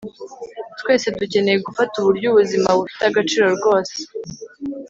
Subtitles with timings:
[0.79, 3.97] Twese dukeneye gufata uburyo ubuzima bufite agaciro rwose